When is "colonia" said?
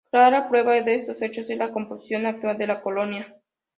2.81-3.37